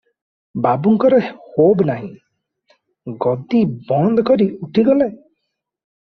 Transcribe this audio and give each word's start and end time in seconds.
ବାବୁଙ୍କର 0.65 1.17
ହୋବ 1.57 1.85
ନାହିଁ, 1.89 2.09
ଗଦି 3.25 3.61
ବନ୍ଦ 3.91 4.25
କରି 4.31 4.47
ଉଠିଗଲେ। 4.69 5.09